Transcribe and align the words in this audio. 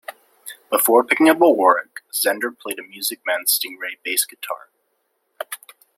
Before 0.71 1.03
picking 1.03 1.29
up 1.29 1.39
a 1.41 1.51
Warwick, 1.51 2.01
Zender 2.11 2.57
played 2.57 2.79
a 2.79 2.81
Music 2.83 3.19
Man 3.23 3.43
Stingray 3.47 3.97
bass 4.03 4.25
guitar. 4.25 4.69